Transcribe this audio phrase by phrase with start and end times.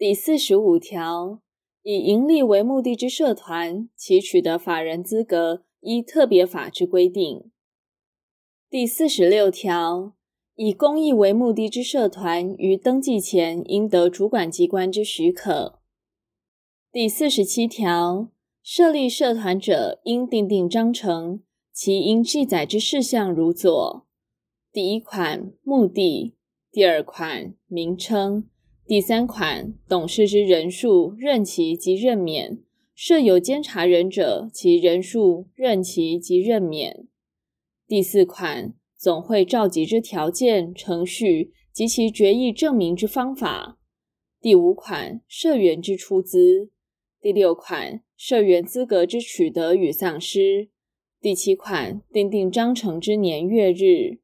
[0.00, 1.42] 第四十五条，
[1.82, 7.50] 以营利为目的之社团，其取得法人资格依特别法之规定。
[8.70, 10.14] 第四十六条，
[10.54, 15.82] 以公益为目的之社团，于登记前应得主管机关之许可。
[16.90, 18.30] 第四十七条，
[18.62, 21.42] 设立社团者，应订定章程，
[21.74, 24.06] 其应记载之事项如左：
[24.72, 26.34] 第一款目的，
[26.72, 28.48] 第二款名称，
[28.90, 32.58] 第三款董事之人数、任期及任免；
[32.92, 37.06] 设有监察人者，其人数、任期及任免。
[37.86, 38.74] 第四款。
[38.96, 43.78] 总会召集之条件、程序及其决议证明之方法。
[44.40, 46.70] 第五款，社员之出资。
[47.20, 50.68] 第六款，社员资格之取得与丧失。
[51.20, 54.18] 第七款，订定章程之年月日。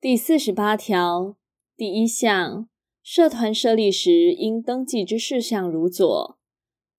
[0.00, 1.36] 第四十八条
[1.76, 2.68] 第一项，
[3.10, 6.38] 社团设立时应登记之事项如左：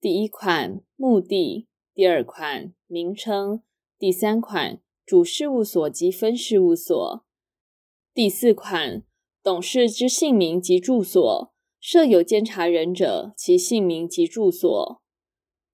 [0.01, 3.61] 第一款，目的；第二款，名称；
[3.99, 4.81] 第三款。
[5.05, 7.23] 主事务所及分事务所。
[8.11, 9.03] 第四款，
[9.43, 15.03] 董事之姓名及住所，设有监察人者，其姓名及住所。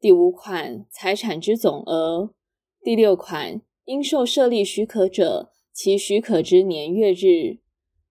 [0.01, 2.33] 第五款，财产之总额。
[2.81, 7.59] 第六款，应受设立许可者，其许可之年月日。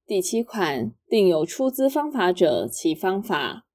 [0.06, 3.68] 第七款，定有出资方法者，其方法。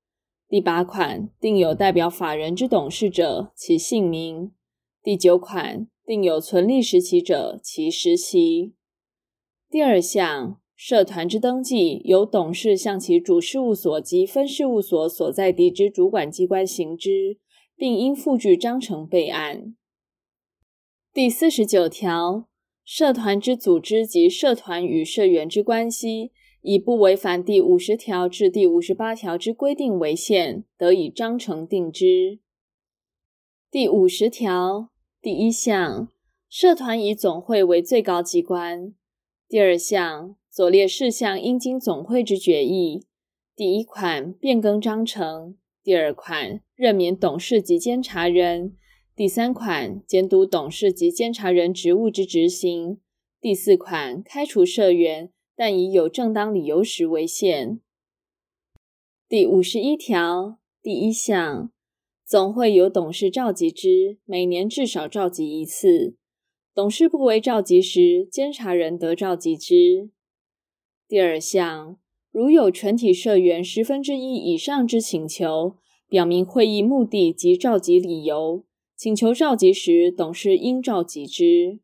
[0.49, 4.51] 第八款，定有代表法人之董事者，其姓名。
[5.01, 5.87] 第九款。
[6.05, 8.73] 定有存立时期者，其时期。
[9.69, 17.37] 第二项，社团之登记，由董事向其主事务所及分事务所所在地之主管机关行之，
[17.77, 19.75] 并应附具章程备案。
[21.13, 22.49] 第四十九条，
[22.83, 32.39] 社团之组织及社团与社员之关系，以不违反第五十条至第五十八条之规定为限，得以章程定之。
[33.71, 34.89] 第五十条。
[35.21, 36.07] 第一项，
[36.47, 38.93] 社团以总会为最高机关。
[39.49, 43.05] 第二项，所列事项应经总会之决议：
[43.53, 48.71] 第一款，变更章程；第二款，任免董事及监察人；
[49.13, 52.99] 第三款，监督董事及监察人职务之执行；
[53.41, 57.81] 第四款，开除社员，但以有正当理由时为限。
[59.27, 61.69] 第五十一条第一项。
[62.25, 66.15] 总会由董事召集之，每年至少召集一次。
[66.73, 70.11] 董事不为召集时，监察人得召集之。
[71.07, 71.97] 第二项，
[72.31, 75.75] 如有全体社员十分之一以上之请求，
[76.07, 78.63] 表明会议目的及召集理由，
[78.95, 81.79] 请求召集时，董事应召集之。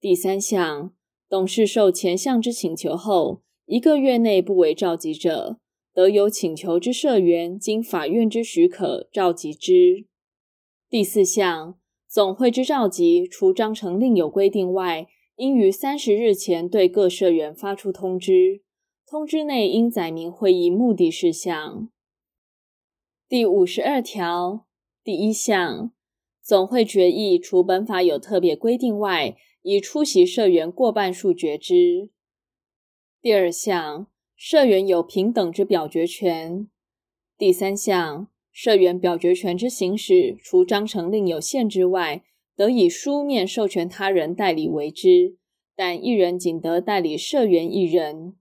[0.00, 0.92] 第三项，
[1.28, 5.58] 董事受前项之请求后，一个月内不为召集者，
[5.92, 10.06] 得有请求之社员，经法院之许可召集之。
[10.88, 11.76] 第四项，
[12.06, 18.62] 总会之召集，除章程另有规定外，应于三十日前对各社员发出通知，
[19.04, 21.88] 通知内应载明会议目的事项。
[23.28, 24.64] 第五十二条
[25.02, 25.90] 第一项，
[26.40, 32.10] 总会决议，除本法有特别规定外，以出席社员过半数决之。
[33.20, 34.06] 第二项。
[34.38, 36.68] 社员有平等之表决权。
[37.38, 42.22] 第三项，社员表决权之行使，除章程另有限制外，
[42.54, 45.38] 得以书面授权他人代理为之，
[45.74, 48.34] 但一人仅得代理社员一人。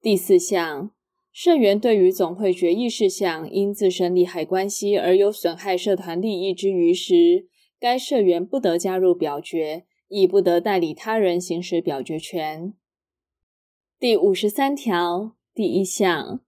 [0.00, 0.90] 第四项，
[1.30, 7.48] 社员对于总会决议事项因自身利害关系而有损害社团利益之余时，
[7.78, 12.74] 该社员不得加入表决，亦不得代理他人行使表决权。
[13.98, 16.40] 第五十三条第一项，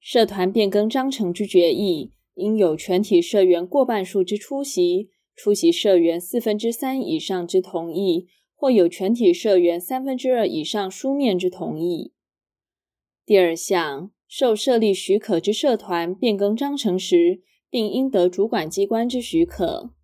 [0.00, 12.12] 社团变更章程之决议，应有全体社员过半数之出席，出席社员四分之三以上之同意，或有全体社员三分之二以上书面之同意。
[13.26, 19.94] 第二项，受设立许可之社团变更章程时，并应得主管机关之许可。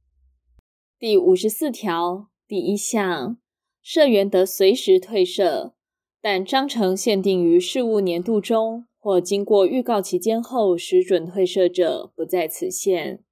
[0.99, 3.39] 第五十四条第一项，
[3.81, 5.77] 社员得随时退社。
[6.21, 13.23] 但章程限定于事务年度中或经过预告期间后时准退社者，不在此限。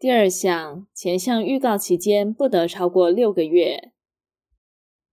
[0.00, 3.92] 第二项，前项预告期间不得超过六个月。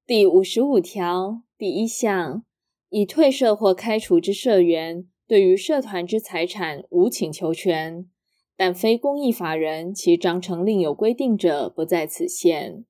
[0.08, 2.44] 第五十五条第一项，
[2.90, 8.10] 已退社或开除之社员，对于社团之财产无请求权，
[8.56, 12.84] 但非公益法人，其章程另有规定者，不在此限。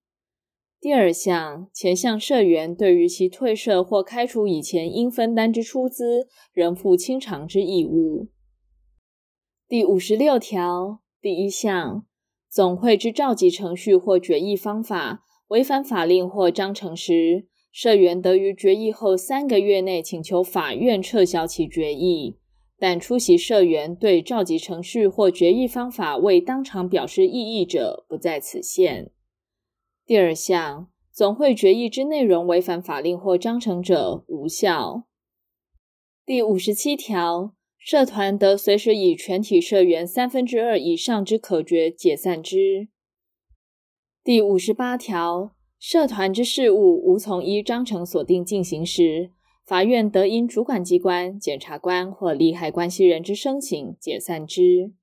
[0.79, 8.27] 第二项，前项社员对于其退社或开除以前应分担之出资，仍负清偿之义务。
[9.67, 12.05] 第五十六条第一项，
[12.47, 22.37] 总会之召集程序或决议方法违反法令或章程时，社员得于决议后三个月内请求法院撤销其决议，
[22.77, 29.11] 但出席社员对召集程序或决议方法未当场表示异议者，不在此限。
[30.07, 35.03] 第二项，总会决议之内容违反法令或章程者，无效。
[36.25, 42.87] 第五十七条，社团得随时以全体社员三分之二以上之可决解散之。
[44.23, 45.51] 第五十八条。
[45.77, 49.31] 社团之事务无从依章程所定进行时，
[49.65, 54.93] 法院得因主管机关、检察官或利害关系人之申请解散之。